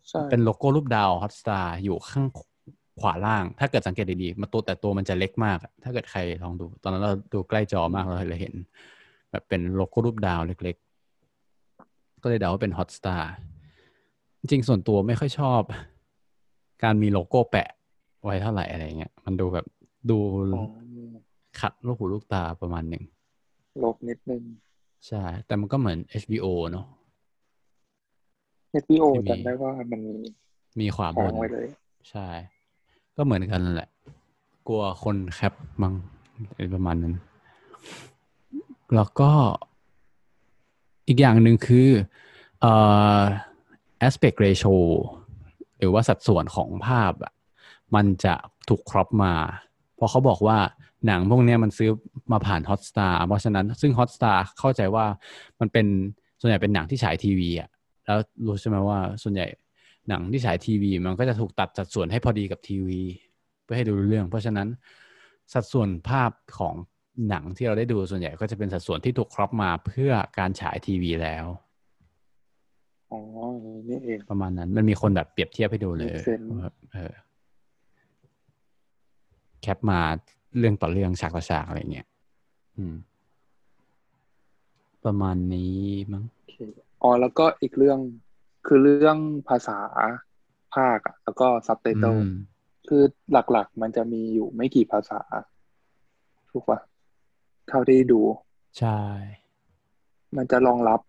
[0.09, 2.25] ใช่เป็นโลโก้รูปดาว Hotstar อยู่ข้าง
[2.99, 8.53] ขวาล่าง ถ้าเกิดสังเกตดีๆมาตัวแต่ตัวมันจะเล็กมากอะถ้าเกิดใครลองดู ตอนนั้นเราดูใกล้จอมากเราเลยเห็น
[9.31, 13.23] แบบเป็นโลโก้รูปดาวเล็กๆ ก็เลยเดาว่าเป็น Hotstar
[14.39, 15.61] จริงๆส่วนตัวไม่ค่อยชอบ
[16.83, 17.69] การมีโลโก้แปะ
[18.23, 19.65] ไว้เท่าไหร่อะไรเงี้ย มันดูแบบ
[20.09, 20.17] ดู
[20.55, 20.63] อ๋อ
[21.59, 23.03] ขัดลูกหูลูกตาประมาณหนึ่ง
[23.83, 24.41] ลบนิดนึง
[25.07, 26.85] ใช่ แต่มันก็เหมือน HBO เนอะ
[28.83, 30.15] HBO ที่มีจำได้ว่ามันมี
[30.79, 31.67] มีขวาบค้างนไว้เลย
[32.09, 32.27] ใช่
[33.15, 33.89] ก็เหมือนกันนั่นแหละ
[34.67, 35.93] กลัวคนแคปมั้ง
[36.49, 37.15] อะไรประมาณนั้น
[38.95, 39.31] แล้วก็
[41.07, 41.89] อีกอย่างหนึ่งคือ
[42.61, 42.73] เอ่
[43.19, 43.21] อ
[44.07, 44.75] aspect ratio
[45.77, 47.33] หรือว่าสัดส่วนของภาพอะ
[47.95, 48.35] มันจะ
[48.69, 49.33] ถูกครอปมา
[49.95, 50.57] เพราะเขาบอกว่า
[51.05, 51.89] หนังพวกนี้มันซื้อ
[52.31, 55.05] มาผ่าน Hotstar เพราะฉะนั้นซึ่ง Hotstar เข้าใจว่า
[55.59, 55.85] มันเป็น
[56.39, 57.69] ส่วนใหญ่เป็นหนังที่ฉายทีวีอะ
[58.05, 59.47] แล้วรู้ใช่ไหมว่าส่วนใหญ่
[60.09, 63.01] หนังที่ฉายทีวี มันก็จะถูกตัดสัดส่วนให้พอดีกับทีวี
[63.63, 64.67] เพื่อให้ดูเรื่อง เพราะฉะนั้น
[65.53, 66.75] สัดส่วนภาพของ
[67.27, 71.45] หนังที่เราได้ดูส่วนใหญ่ก็จะเป็นสัดส่วนที่ถูกครอปมาเพื่อการฉายทีวีแล้ว
[73.11, 73.19] อ๋อ
[73.51, 77.13] อย่างนี้นี่เองประมาณนั้น มันมีคนแบบเปรียบเทียบให้ดูเลย Make sense ว่าแบบเออ
[79.61, 79.99] แคปมา
[80.57, 82.07] เรื่องต่อเรื่องฉากต่อฉากอะไรเงี้ย
[82.77, 82.95] อืม
[85.05, 85.77] ประมาณนี้
[86.13, 86.55] มั้งโอเค
[87.03, 87.99] อ๋อแล้วก็อีกเรื่อง
[88.67, 89.17] คือเรื่อง
[89.49, 89.77] ภาษา
[90.75, 92.31] ภาคอะแล้วก็ซับไตเติลอืม
[92.89, 95.21] คือหลักๆ มันจะมีอยู่ไม่กี่ภาษา
[96.51, 96.79] ถูกปะ
[97.69, 98.21] เท่าที่ดู
[98.79, 98.99] ใช่
[100.37, 100.99] มันจะรองรับ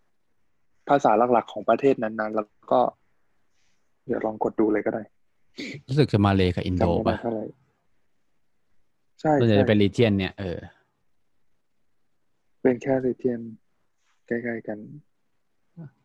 [0.88, 2.80] ภาษาหลักๆของประเทศนั้นๆ แล้วก็
[4.06, 5.02] เดี๋ยวลองกดดูเลยก็ได้
[5.88, 7.44] รู้สึกจะมาเลกับอินโดจำไม่ได้ป่ะเท่าไหร่
[9.20, 10.58] ใช่ส่วนใหญ่ใช่จะเป็นรีเจียนเนี่ยเออ
[12.62, 13.40] เป็นแค่เรเทียน
[14.26, 14.78] ใกล้ๆกัน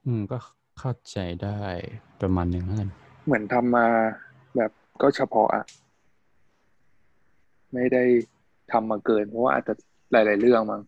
[0.06, 0.38] อืมก็
[0.80, 1.60] เข้าใจได้
[2.22, 2.90] ประมาณหนึ่งแล้วกัน
[3.26, 3.88] เหมือนทำมา
[4.56, 5.64] แบบก็เฉพาะอะ
[7.74, 8.04] ไม่ได้
[8.72, 9.74] ทำมาเกิน เพราะว่าอาจจะ
[10.12, 10.82] หลาย ๆ เรื่องมั้ง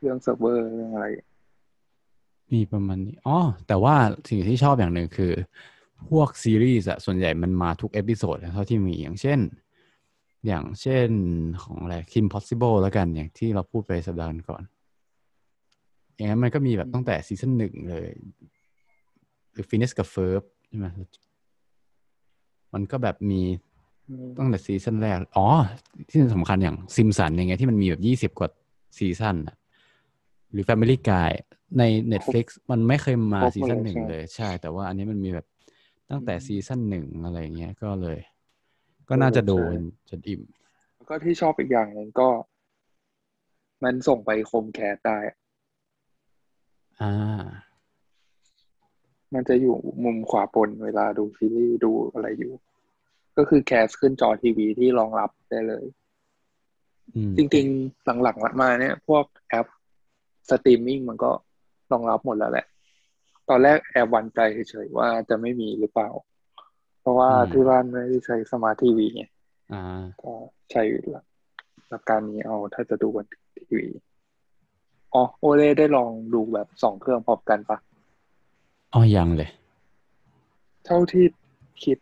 [0.00, 1.06] เรื่องเซิร์ฟเวอร์เรื่องอะไร
[2.52, 3.94] มีประมาณนี้อ๋อแต่ว่า
[4.28, 5.32] สิ่งที่ชอบอย่างหนึ่งคือ
[6.10, 9.38] พวกซีรีส์อะส่วนใหญ่มันมาทุก episode เท่าที่มีอย่างเช่น
[10.46, 11.08] อย่างเช่น
[11.62, 14.62] ของอะไร Kim Possible แล้วกันอย่างที่เราพูดไปสัปดาห์ก่อน
[16.14, 18.10] อย่างนั้นมันก็มีแบบตั้งแต่ซีซั่นหนึ่งเลย
[19.52, 20.86] หรือ Phineas กับ Ferb ใช่ไหม
[22.74, 23.69] มันก็แบบมีอืม
[24.38, 25.46] ตั้งแต่ซีซั่นแรก อ๋อ
[26.10, 28.48] ที่สำคัญอย่างซิมสันอย่างเงี้ยที่มันมีแบบยี่สิบ20กว่า
[28.98, 29.56] ซีซั่นอะ
[30.52, 31.30] หรือ Family Guy
[31.78, 35.46] ใน Netflix มันไม่เคยมาครบหมดซีซั่นหนึ่งเลยใช่เลย ใช่ แต่ว่าอันนี้มันมีแบบ
[36.10, 38.18] ตั้งแต่อืมซีซั่นหนึ่งอะไรเงี้ยก็เลย
[39.08, 40.42] ก็น่าจะโดนใช่จนอิ่ม
[40.94, 42.28] แล้วก็ที่ชอบอีกอย่างหนึ่งก็
[43.84, 45.18] มันส่งไป Chromecast ได้
[47.00, 47.12] อ่า
[49.34, 52.52] มันจะอยู่มุมขวาบนเวลาดูซีรีส์ดูอะไรอยู่
[53.36, 55.84] ก็คือ cast ขึ้นจอทีวีที่รองรับได้เลย
[57.14, 59.66] อืมจริงๆ หลังๆมาเนี่ย พวกแอป
[60.50, 61.30] สตรีมมิ่งมันก็
[61.92, 62.66] รองรับหมดแล้วแหละ
[63.48, 64.40] ตอนแรกแอบหวั่นใจ
[64.70, 66.10] เฉยๆว่าจะไม่มีหรือเปล่า
[67.00, 69.22] เพราะว่าอืมที่บ้านไม่ได้ใช้สมาร์ททีวีไง
[69.72, 69.82] อ่า
[70.22, 70.32] ก็
[70.70, 71.24] ใช้หลัก
[71.88, 73.26] หลักการนี้เอาถ้าจะดูบน
[73.68, 73.88] ทีวี
[75.14, 77.78] อ๋อ โอเล่ได้ลองดูแบบสองเครื่องพร้อมกันปะ
[78.94, 79.50] อ๋อยังเลย
[80.84, 81.24] เท่าที่
[81.84, 81.98] คิด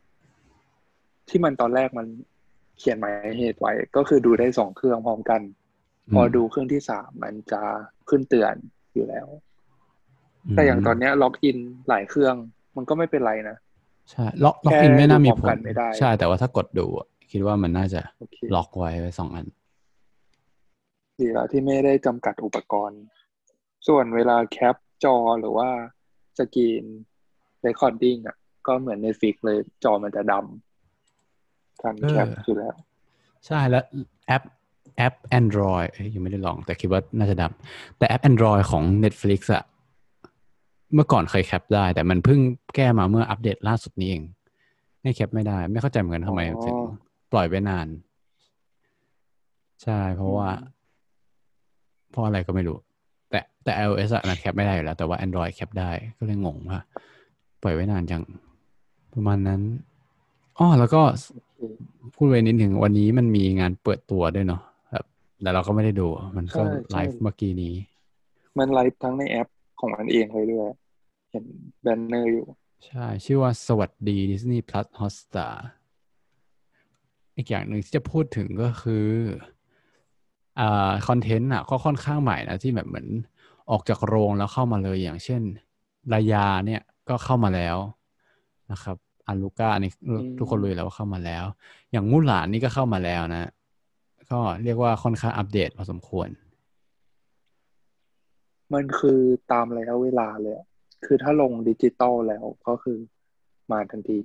[1.29, 2.07] ที่มันตอนแรกมัน
[2.79, 5.41] เขียนหมายเหตุไว้ ก็คือดูได้สองเครื่องพร้อมกัน
[6.15, 7.63] พอดูเครื่องที่สามมันจะ
[8.09, 8.55] ขึ้นเตือน
[8.95, 9.27] อยู่แล้ว
[10.53, 12.35] แต่อย่างตอนเนี้ยล็อกอินหลายเครื่อง
[12.77, 13.57] มันก็ไม่เป็นไรนะ
[14.11, 19.47] ใช่ล็อกล็อกแค่อินไม่น่ามีดูพร้ผอมกัลนไม่ได้ใช่ แต่ว่าถ้ากดดูอะคิดว่ามันน่าจะโอเคล็อกไว้ไว้สองอัน
[21.19, 23.03] ดีแล้วที่ไม่ได้จำกัดอุปกรณ์
[23.89, 25.69] ส่วนเวลาแคปจอหรือว่า
[26.39, 26.85] สกรีน
[27.63, 28.37] เรคคอร์ดิ้งอะ
[28.67, 32.75] ก็เหมือนในฟิกเลยจอมันจะดำการแคปเอออยู่แล้ว
[33.47, 33.85] ใช่แล้ว
[34.27, 34.43] แอป
[34.97, 37.53] แอป Android เอ้ยยังไม่ได้ลอง แต่คิดว่าน่าจะดับ
[37.99, 39.65] แต่แอป Android ของ Netflix อะ
[40.95, 42.41] เมื่อก่อนเคยแคปได้ แต่มันเพิ่ง
[42.75, 44.23] แก้มาเมื่ออัปเดตล่าสุดนี้เอง
[45.03, 46.77] ให้แคปไม่ได้ ไม่เข้าใจเหมือนกันทำไมอ๋อถึง
[47.33, 47.87] ปล่อยไว้นาน
[49.83, 50.49] ใช่ เพราะว่า
[52.11, 52.77] เพราะอะไรก็ไม่รู้
[53.31, 56.81] แต่แต่ iOS อะมันแคปไม่ได้อยู่แล้ว แต่ว่า Android แคปได้ก็เลยงงว่า
[57.63, 58.23] ปล่อยไว้นานจัง
[59.15, 59.61] ประมาณนั้น
[60.59, 61.03] อ๋อแล้วก็
[62.15, 65.05] พูดไว้นิดหนึ่งวันนี้มันมีงานเปิดตัวด้วยเนาะแบบ
[65.43, 67.75] แต่เราก็ไม่ได้ดู มันก็ใช่ใช่ไลฟ์เมื่อกี้นี้
[68.59, 69.49] มันไลฟ์ทั้งในแอป
[69.81, 70.71] ของมันเองเลยด้วย
[71.31, 71.45] เห็น
[71.83, 72.45] แบนเนอร์อยู่
[72.87, 75.55] ใช่ ชื่อว่าสวัสดี Disney Plus Hotstar
[77.37, 79.07] อีกอย่างหนึ่งที่จะพูดถึงก็คือ
[80.61, 83.09] อ่าคอนเทนต์อะก็ค่อนข้างใหม่นะที่แบบเหมือน
[83.71, 85.43] ออกจากโรงแล้วเข้ามาเลยอย่างเช่น
[86.13, 87.77] รายาเนี่ยก็เข้ามาแล้ว
[88.73, 88.97] นะครับ
[89.29, 91.45] อันลูก้าอันนี้อืมทุกคนรู้อยู่แล้วว่าเข้ามาแล้ว
[91.93, 93.51] อย่างมู่หลานนี่ก็เข้ามาแล้วนะ
[94.31, 96.29] ก็เรียกว่าค่อนข้างอัปเดตพอสมควร
[98.75, 99.21] มันคือ
[99.53, 100.67] ตามระยะเวลาเลยอะ
[101.07, 102.99] คือถ้าลงดิจิตอลแล้วก็คือ
[103.71, 104.19] มาทันที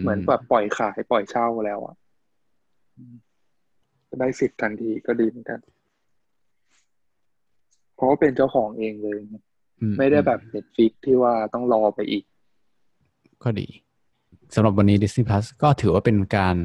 [0.00, 1.96] เหมือนแบบปล่อยขายปล่อยเช่าแล้วอะ
[2.96, 3.16] อืม
[4.08, 5.60] ก็ได้สิทธิ์ทันทีก็ดีเหมือนกัน
[7.94, 9.18] เพราะว่าเป็นเจ้าของเองเลย
[9.80, 12.24] อืไม่ได้แบบ Netflix ที่ว่าต้องรอไปอีก
[13.44, 13.68] ก็ดี
[14.54, 16.56] สำหรับวันนี้ Disney Plus ก็ถือว่าเป็นการ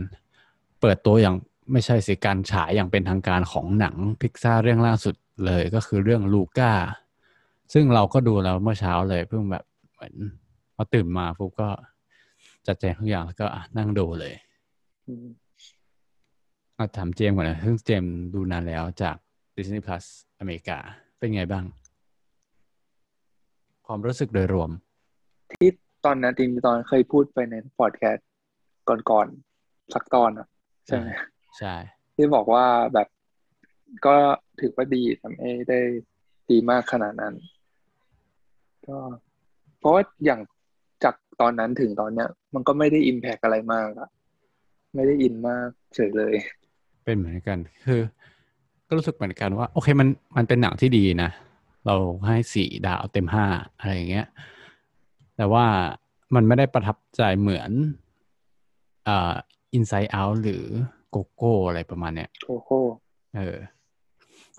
[0.82, 1.36] เปิดตัวอย่าง
[1.72, 6.72] ไม่ใช่สิการฉายอย่างเป็นทางการของหนังพิกซาเรื่องล่าสุดเลยก็คือเรื่องลูก้า
[7.74, 10.14] ซึ่งเราก็ดูแล้วเมื่อเช้าเลยเพิ่งแบบเหมือน
[10.76, 11.70] พอตื่นมาปุ๊บก็
[12.68, 14.34] จัดแจงทุกอย่างแล้วก็อะนั่งดูเลย
[15.08, 15.28] อืม
[16.76, 19.16] เอาถามเจมส์ก่อนนะซึ่งเจมส์ดูนานแล้วจาก
[19.56, 20.06] Disney Plus
[20.40, 20.78] อเมริกา
[21.18, 21.66] เป็นไงบ้าง
[23.88, 24.70] ความรู้สึกโดยรวม
[25.54, 25.70] ที่
[26.06, 28.28] ตอนนั้นจริงๆตอนเคยพูดไปในพอดแคสต์
[29.10, 30.48] ก่อนๆสักตอนอะ
[30.88, 31.10] ใช่ไหม
[31.60, 31.76] ใช่
[32.16, 33.08] ที่บอกว่าแบบ
[34.06, 34.16] ก็
[34.60, 35.80] ถือว่าดีแต่ไม่ได้
[36.50, 37.34] ดีมากขนาดนั้น
[38.88, 38.98] ก็
[39.80, 40.42] เพราะว่าอย่าง
[41.04, 44.10] จากตอนนั้นถึงตอนเนี้ย มันก็ไม่ได้อิมแพกอะไรมากอะ
[44.96, 46.34] ไม่ได้อินมากเฉยเลย
[47.04, 48.02] เป็นเหมือนกัน คือ
[48.88, 51.30] ก็รู้สึกเหมือนกันว่า โอเคมันมันเป็นหนังที่ดีนะ
[51.86, 51.96] เรา
[52.28, 53.46] ให้สี่ดาวเต็มห้า
[53.80, 54.28] อะไรอย่างเงี้ย
[55.38, 55.66] แต่ว่า
[56.36, 57.72] มันไม่ได้ประทับใจเหมือน
[59.08, 59.34] อ่า
[59.78, 60.66] Inside Out หรือ
[61.10, 62.70] โกโก้อะไรประมาณเนี้ยโอ้โห
[63.36, 63.58] เออ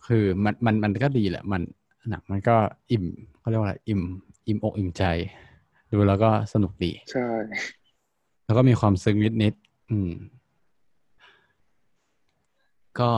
[0.06, 1.62] คือมันมันมันก็ดีแหละ มัน
[2.08, 2.56] หนังมันก็
[2.92, 3.04] อิ่ม
[3.38, 4.02] เขาเรียกว่าอะไรอิ่ม
[4.46, 5.04] อิ่มอกอิ่มใจ
[5.90, 7.28] ดูแล้วก็สนุกดี ใช่
[8.44, 10.10] แล้วก็มีความซึ้งนิดนิดๆอืม
[13.00, 13.10] ก็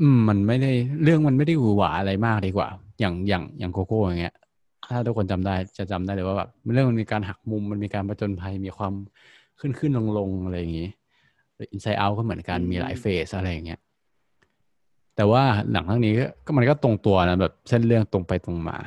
[0.00, 0.72] อืม มันไม่ได้
[1.02, 2.68] เรื่องมันไม่ได้หวือหวาอะไรมากดีกว่า
[3.00, 4.36] อย่างอย่างอย่างโกโก้อย่างเงี้ย
[4.90, 8.94] ถ้าทุกคนจำได้จะจำได้เลยว่าแบบเรื่องมันมีการหักมุมมันมีการประจนภัยมีความ
[9.60, 10.88] ขึ้นขึ้นลงลงอะไรอย่างงี้
[11.54, 13.80] หรือ Inside Out ก็เหมือนกันมีหลายเฟสอะไรอย่างเงี้ย
[15.16, 15.42] แต่ว่า
[15.72, 18.78] หนังเรื่องนี้ก็ก็มันก็ตรงตัวนะแบบเส้นเรื่องตรงไปตรงมา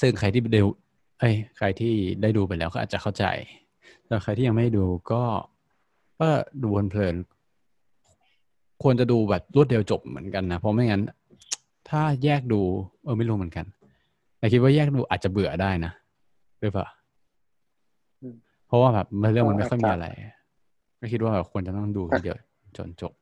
[0.00, 0.60] ซึ่งใครที่ดู
[1.20, 3.24] เอ้ยใครที่ได้ดูไปแล้วก็อาจจะเข้าใจ
[4.06, 5.22] แต่ใครที่ยังไม่ได้ดูก็
[6.20, 6.28] ก็
[6.62, 11.02] ดูเพลินๆควรจะดูแบบรวดเดียวจบเหมือนกันนะ เพราะไม่งั้น
[11.88, 12.60] ถ้าแยกดู
[13.04, 13.66] เออไม่รู้เหมือนกัน
[14.38, 15.92] แต่คิดว่าแยกดูอาจจะเบื่อได้นะ
[16.60, 16.86] หรือเปล่า
[18.22, 20.08] อืมเพราะว่าแบบเรื่องมันก็ไม่ค่อยมีอาจจะอะไร
[21.00, 22.36] ก็คิดว่าแบบควรจะต้องดูทีเดียว
[22.76, 23.12] จนจบ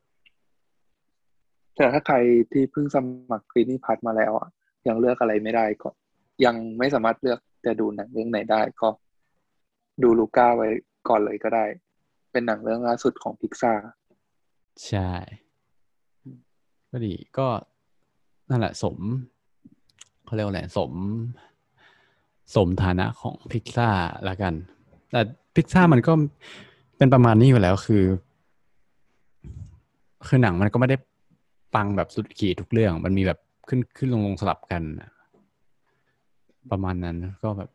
[1.77, 2.17] แต่ถ้าใคร
[2.53, 2.97] ที่เพิ่งส
[3.31, 4.49] มัครกรีนี่พัทมาแล้วอะ
[4.89, 5.89] ยังเลือกอะไรไม่ได้ก็
[6.45, 8.89] ยังไม่สามารถเลือกจะดูหนังเรื่องไหนได้ก็
[10.03, 10.69] ดูลูก้าไว้
[11.09, 11.65] ก่อนเลยก็ได้
[12.33, 13.73] เป็นหนังเรื่องล่าสุดของพิกซา
[14.89, 15.11] ใช่
[16.91, 17.47] ก็ดีก็
[18.51, 18.99] นั่นแหละสม
[20.25, 20.93] เขาเรียกว่าอะไรสม
[22.55, 23.89] สมฐานะของพิกซ่า
[24.29, 24.55] ละกัน
[25.11, 25.21] แต่
[25.57, 26.13] พิกซ่ามันก็
[26.97, 28.05] เป็นประมาณนี้อยู่แล้วคือ
[30.27, 30.97] คือหนังมันก็ไม่ได้
[31.75, 34.83] ปังแบบสุดขีดทุกเรื่อง มันมีแบบขึ้นขึ้นลงลงสลับกัน
[36.71, 37.71] ประมาณนั้นก็แบบ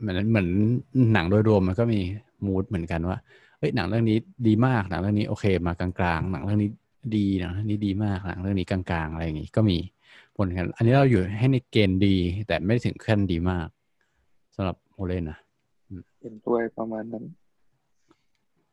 [0.00, 0.48] เหมือนเหมือน
[1.12, 2.00] หนังโดยรวมมันก็มี
[2.46, 3.18] มูดเหมือนกันว่า
[3.58, 6.70] เฮ้ยหนังเรื่องนี้ดีมากหนังเรื่องนี้โอเค มากลางๆ หนังเรื่องนี้
[7.14, 9.78] ดีหนังเรื่องนี้ดีมากหนังเรื่องนี้กลางๆ อะไรอย่างงี้ก็มี
[10.36, 12.16] ผลกันอันนี้เราอยู่ให้ในเกณฑ์ดี
[12.46, 13.68] แต่ไม่ถึงขั้นดีมาก
[14.54, 15.38] สำหรับโอเลนนะ
[16.20, 17.24] เห็นด้วยประมาณนั้น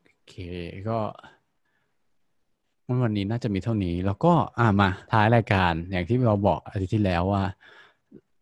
[0.05, 0.35] โอเค
[0.89, 0.99] ก็
[3.03, 7.43] วันนี้น่าจะมีเท่านี้ แล้วก็อ่ามาท้ายรายการอย่างที่เราบอกอาทิตย์ที่แล้วว่า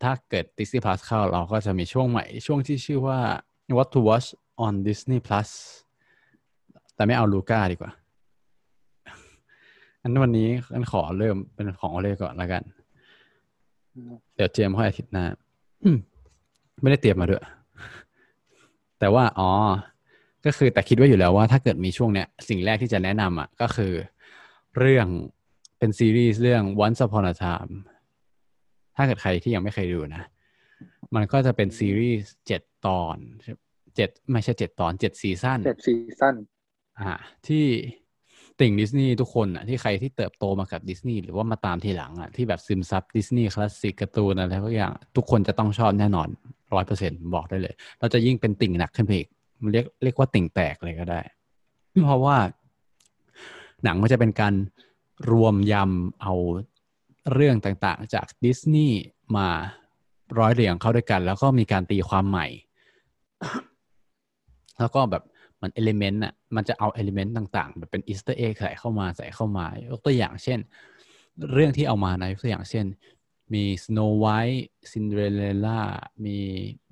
[0.04, 3.20] ถ้าเกิด Disney Plus เข้าเราก็จะมีช่วงใหม่ ช่วงที่ชื่อว่า
[3.76, 4.28] What to Watch
[4.66, 5.50] on Disney Plus
[6.96, 7.92] แต่ไม่เอาลูก้าดีกว่า
[10.02, 12.64] อันวันนี้อันขอเริ่มเป็นของโอเล่ก่อนแล้วกัน
[14.36, 15.26] เดี๋ยวเจมส์ค่อยอาทิตย์หน้า
[16.82, 17.44] ไม่ได้เตรียมมาด้วย
[19.00, 19.52] แต่ว่าอ๋อ
[20.46, 23.94] ก็คือแต่คิดไว้อยู่แล้วว่าถ้าเกิดมีช่วงเนี้ย สิ่งแรกที่จะแนะนำอะ ก็คือ
[24.80, 25.08] เรื่อง
[25.78, 27.74] เป็นซีรีส์เรื่อง Once Upon a Time
[28.96, 30.24] ถ้าเกิดใครที่ยังไม่เคยดูนะ
[31.16, 33.18] มันก็จะเป็นซีรีส์เจ็ดตอน
[33.96, 36.36] เจ็ดไม่ใช่เจ็ดตอนเจ็ดซีซั่นเจ็ดซีซั่น
[37.00, 37.14] อ่า
[37.48, 37.66] ที่
[38.60, 46.28] ติ่งดิสนีย์ทุกคนอะที่ใครที่เติบโตมากับดิสนีย์หรือว่ามาตามทีหลังอะที่แบบซึมซับดิสนีย์คลาสสิกการ์ตูนอะไรทุกอย่างทุกคนจะต้องชอบแน่นอน
[46.74, 49.28] ร้อยเปอร์เซ็นบอกได้เลย เราจะยิ่งเป็นติ่งหนักขึ้นไปอีก
[49.62, 51.22] มันเรียกเรียกว่าติ่งแตกเลยก็ได้
[52.06, 52.38] เพราะว่า
[53.84, 54.54] หนังมันจะเป็นการ
[55.32, 56.34] รวมยำเอา
[57.34, 59.00] เรื่องต่างๆ จากดิสนีย์
[59.36, 59.48] มา
[60.40, 62.48] ร้อยเรียงเข้าด้วยกัน แล้วก็มีการตีความใหม่
[64.80, 65.24] แล้วก็แบบ
[65.62, 70.60] มัน element อะมันจะเอา element ต่างๆ แบบเป็น Easter egg ใส่เข้ามาใส่เข้ามายกตัวอย่างเช่น
[71.52, 72.86] เรื่องที่เอามานะยกตัวอย่างเช่น
[73.54, 75.82] มี Snow White Cinderella
[76.26, 76.38] มี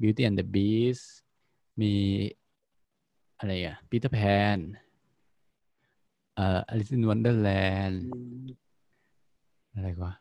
[0.01, 1.05] Beauty and the Beast
[1.81, 1.93] มี
[3.39, 4.59] อะไรอะ Peter Pan
[6.35, 7.97] เอ่อ Alice in Wonderland
[9.73, 10.13] อะไรกว่า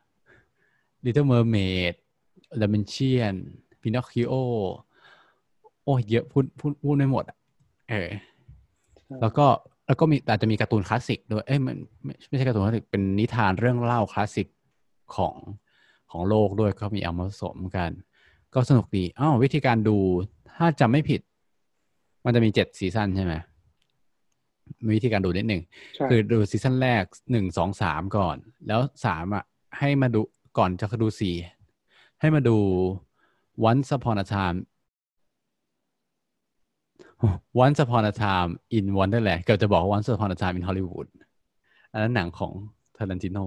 [1.04, 1.94] Little Mermaid
[2.60, 3.34] d i m e n s i o n
[3.82, 4.32] Pinocchio
[5.84, 7.36] โอ้เยอะพูดพูดพูดไม่หมดอะ
[7.90, 8.10] เออ
[9.22, 9.46] แล้วก็
[9.86, 14.48] แล้วก็มีอาจจะมีการ์ตูนคลาสสิกด้วยเอ้ยมันไม่ไม่ใช่การ์ตูนคลาสสิกเป็นนิทานเรื่องเล่าคลาสสิก
[15.16, 15.34] ของ
[16.10, 17.90] ของโลกด้วยก็มีเอามาผสมกัน
[18.54, 19.96] ก็สนุกดีอ้าววิธีการดู
[20.56, 21.20] ถ้าจำไม่ผิด
[22.24, 23.34] มันจะมีเจ็ดซีซั่นใช่ไหม
[24.84, 25.62] มีวิธีการดูนิดหนึ่ง
[25.94, 29.44] ใช่คือดูซีซั่นแรกหนึ่งสองสามก่อน แล้วสามอะ
[29.78, 30.20] ให้มาดู
[30.58, 31.36] ก่อนจะดูสี่
[32.20, 32.56] ให้มาดู
[33.70, 34.58] Once Upon a Time
[37.62, 41.08] Once Upon a Time in Wonderland เกือบจะบอกว่า Once Upon a Time in Hollywood
[41.92, 42.52] อันนั้นหนังของ
[42.96, 43.38] ทารันติโน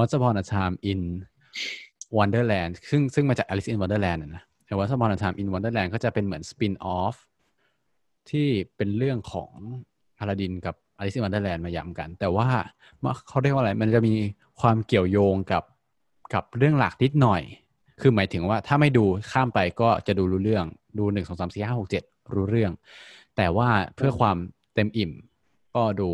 [0.00, 1.00] Once Upon a Time in
[2.16, 7.16] Wonderland ซึ่งซึ่งมาจาก Alice in Wonderland นะแต่ Once Upon a Time in Wonderland ก็จะเป็นเหมือน spin off
[8.30, 9.50] ที่เป็นเรื่องของ
[10.18, 12.48] อลาดินกับ Alice in Wonderland มาย้ำกัน แต่ว่า
[13.28, 14.14] เขาเรียกว่าอะไร มันจะมี
[14.60, 15.62] ความเกี่ยวโยงกับ
[16.34, 17.42] กับเรื่องหลักนิดหน่อย
[18.00, 20.64] คือหมายถึงว่าถ้าไม่ดูข้ามไปก็จะดูรู้เรื่อง
[20.98, 22.02] ดูหนึ่งสองสามสี่ห้าหกเจ็ด
[22.34, 22.72] รู้เรื่อง
[23.36, 24.36] แต่ว่าเพื่อความ
[24.74, 25.12] เต็มอิ่ม
[25.74, 26.10] ก็ดู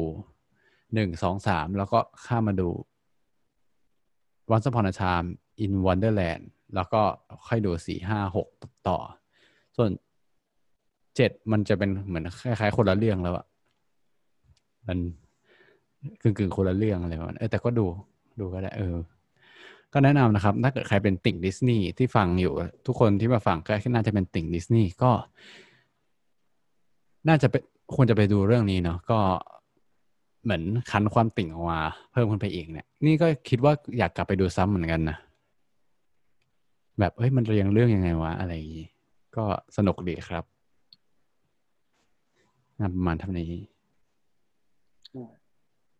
[0.94, 2.68] หนึ่งสองสามแล้วก็ข้ามมาดู
[4.54, 5.28] Once Upon a Time
[5.64, 7.02] in Wonderland แล้วก็
[7.46, 8.48] ค่อยดูสี่ห้าหก
[8.88, 8.98] ต่อ
[9.76, 9.90] ส่วน
[11.16, 13.46] เจ็ดมันจะเป็นเหมือนคล้ายๆคนละเรื่องแล้วอะ
[14.88, 14.98] มัน
[16.22, 17.86] กึ่งๆคนละเรื่องอะไรประมาณเออแต่ก็ดู
[18.40, 18.96] ดูก็ได้เออ
[19.92, 22.52] ก็แนะนำนะครับ ถ้าเกิดใครเป็นติ่งดิสนีย์ที่ฟังอยู่
[22.86, 25.10] ทุกคนที่มาฟังก็น่าจะเป็นติ่งดิสนีย์ก็
[27.28, 27.62] น่าจะเป็น
[27.94, 29.18] ควรจะไปดูเรื่องนี้เนาะก็
[30.44, 31.80] เหมือนคันความติ่งออกมา
[32.12, 35.16] เพิ่มขึ้นไปอีกเนี่ย นี่ก็คิดว่าอยากกลับไปดูซ้ำเหมือนกันนะ
[36.98, 38.88] แบบเฮ้ยมันเรียงเรื่องยังไงวะอะไรอย่างี้
[39.36, 39.44] ก็
[39.76, 40.44] สนุกดีครับ
[42.78, 43.50] นประมาณเท่านี้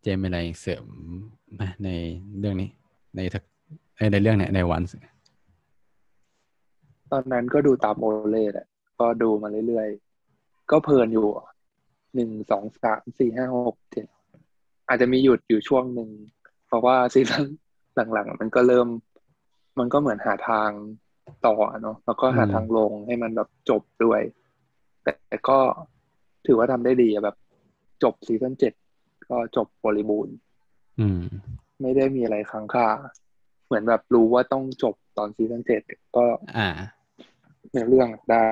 [0.02, 0.86] เจมส์มีอะไรเสริม
[1.84, 1.88] ใน
[2.38, 2.68] เรื่องนี้
[3.16, 3.20] ใน
[3.98, 4.82] ในในเรื่องเนี่ยในวัน
[7.12, 8.66] ตอนนั้นก็ดูตามโอเล่แหละ
[9.00, 9.88] ก็ดูมาเรื่อย
[10.70, 11.26] ก็เพลินอยู่
[12.14, 14.06] หนึ่งสองสามสี่ห้าหกเจ็ด
[14.88, 16.10] อาจจะมีหยุดอยู่ช่วงหนึ่ง
[16.66, 17.44] เพราะว่าซีซั่น
[18.12, 18.88] หลังๆ มันก็เริ่ม
[19.78, 20.70] มันก็เหมือนหาทาง
[21.46, 24.20] ต่อเนาะแล้วก็หาอืมทางลงให้มันแบบจบด้วย
[25.02, 25.58] แต่ก็
[26.46, 27.36] ถือว่าทำได้ดีอะแบบ
[28.02, 28.72] จบซีซั่นเจ็ด
[29.28, 30.34] ก็จบบริบูรณ์
[31.00, 31.20] อืม
[31.82, 32.88] ไม่ได้มีอะไรค้างคา
[33.66, 35.82] เหมือนแบบรู้ว่าต้องจบตอนซีซั่นเจ็ด
[36.16, 36.24] ก็
[36.56, 36.68] อ่า
[37.72, 38.44] ในเรื่องได้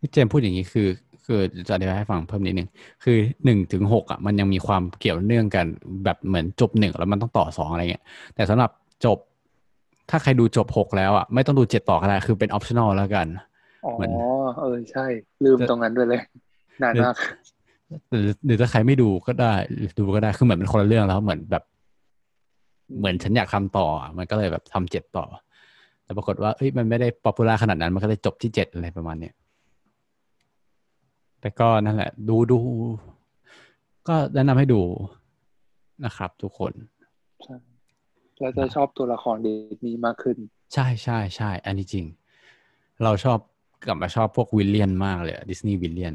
[0.00, 0.88] ที่เจมส์พูดอย่างนี้คือ
[1.26, 2.68] คือจะอธิบายให้ฟังเพิ่มนิดนึง
[3.04, 5.66] คือหนึ่งถึงหกอะมันยังมีความเกี่ยวเนื่องกัน
[6.04, 8.70] แบบเหมือนจบหนึ่งแล้วมันต้องต่อสองอะไรเงี้ย แต่สำหรับ
[9.04, 9.18] จบ
[10.10, 13.26] ถ้าใครดูจบหกแล้วอะไม่ต้องดูเจ็ดต่อก็ได้คือเป็น optional แล้วกัน
[13.84, 14.12] อ๋อเหมือน
[14.58, 15.06] เออใช่
[15.44, 16.20] ลืมตรงนั้นไปเลย
[16.82, 17.14] นานมาก
[18.10, 21.64] หรือหรือถ้าใครไม่ดูก็ได้หรือดูก็ได้คือเหมือนเป็นคนละเรื่องแล้วเหมือนแบบ
[22.98, 23.86] เหมือนฉันอยากทำต่อ
[24.18, 25.24] มันก็เลยแบบทำเจ็ดต่อ
[26.04, 29.34] แต่ปรากฏว่าเอ้ยมันไม่ได้ป๊อปปูล่าขนาดนั้นมันก็เลยจบที่เจ็ดอะไรประมาณเนี้ย
[31.40, 32.58] แต่ก็นั่นแหละ ดูดู
[34.08, 34.80] ก็แนะนำให้ดู
[36.04, 36.72] นะครับ ทุกคน
[37.44, 37.56] ใช่
[38.38, 40.36] แล้วจะชอบตัวละครดิสนีย์มากขึ้น
[40.74, 42.06] ใช่ใช่ใช่อันนี้จริง
[43.04, 43.38] เราชอบ
[43.86, 46.14] กลับมาชอบพวก villain มากเลย Disney villain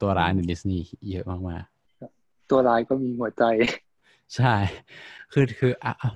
[0.00, 3.44] ตัวร้ายในดิสนีย์เยอะมากๆตัวร้ายก็มีหัวใจ
[4.36, 4.54] ใช่
[5.32, 6.10] คือคืออะอะ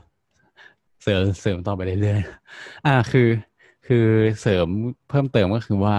[1.03, 3.29] เสริมเสริมต่อไปเรื่อยๆอ่าคือ
[3.87, 4.07] คือ
[4.41, 4.67] เสริม
[5.09, 5.97] เพิ่มเติมก็คือว่า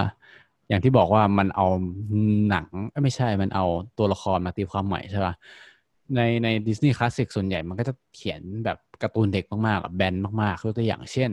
[0.69, 1.67] อย่างที่บอกว่ามันเอา
[2.49, 2.67] หนัง
[3.03, 3.65] ไม่ใช่มันเอา
[3.97, 5.33] ตัวละครมาตีความใหม่ใช่ป่ะ
[6.15, 11.31] ในในดิสนีย์คลาสสิกส่วนใหญ่มันก็จะเขียนแบบการ์ตูนเด็กมากๆแบนมากๆยกตัวอย่างเช่น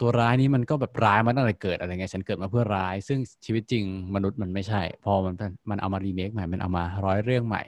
[0.00, 5.34] ตัวร้ายนี้มันก็แบบร้ายมาตั้งแต่เกิดอะไรเงี้ยฉันเกิดมาเพื่อร้าย ซึ่งชีวิตจริงมนุษย์มันไม่ใช่ พอมัน
[5.70, 7.62] มันเอามารีเมคใหม่มันเอามาร้อยเรื่องใหม่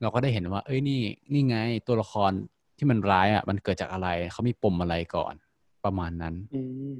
[0.00, 1.00] เราก็ได้เห็นว่า เอ้ยนี่
[1.32, 2.32] นี่ไงตัวละคร
[2.78, 5.34] ที่มันร้ายอะ มันเกิดจากอะไรเขามีปมอะไรก่อน
[5.84, 6.92] ประมาณนั้น อืม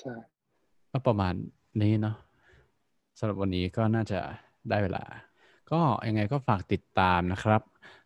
[0.00, 0.31] ใช่
[0.92, 1.34] ก็ประมาณ
[1.82, 2.16] นี้เนาะ
[3.18, 4.20] สำหรับวันนี้ก็น่าจะ
[4.70, 5.04] ได้เวลา
[5.72, 7.62] ก็ยังไงก็ฝากติดตามนะครับ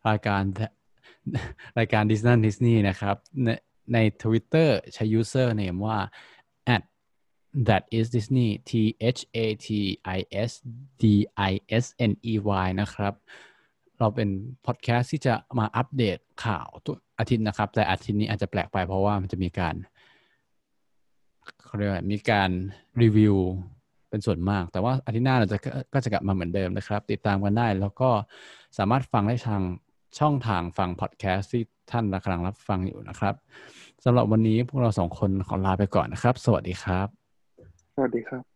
[0.09, 0.43] รายการ
[1.79, 3.49] รายการดิสนีย์ดิสนีย์นะครับใน
[3.93, 5.99] ใน Twitter ใช้ user name ว่า
[6.75, 6.83] at
[7.69, 8.73] that is Disney T
[9.17, 9.69] H A T
[10.17, 10.19] I
[10.51, 10.53] S
[11.03, 11.05] D
[11.51, 13.15] I S N E Y นะครับ
[13.99, 14.29] เราเป็น
[14.67, 19.75] พอดแคสต์ที่จะมาอัปเดตข่าวทุกอาทิตย์นะครับ แต่อาทิตย์นี้อาจจะแปลกไปเพราะว่ามันจะมีการ
[21.65, 22.51] เขาเรียกว่ามีการ
[23.03, 23.37] รีวิว
[24.11, 25.59] เป็นส่วนมาก แต่ว่าอาทิตย์หน้าเราจะ
[25.93, 28.11] ก็จะกลับมาเหมือนเดิมนะครับ ติดตามกันได้แล้วก็
[28.79, 29.63] สามารถฟังได้ทาง
[30.19, 33.35] ช่องทางฟังพอดแคสต์ที่ท่านกำลังรับฟังอยู่นะครับ
[34.05, 37.09] สำหรับวันนี้พวกเราสองคนขอลาไปก่อนนะครับ สวัสดีครับ
[37.95, 38.56] สวัสดีครับ